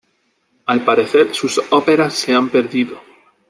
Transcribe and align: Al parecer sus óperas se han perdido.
Al 0.65 0.83
parecer 0.83 1.31
sus 1.35 1.61
óperas 1.69 2.15
se 2.15 2.33
han 2.33 2.49
perdido. 2.49 2.99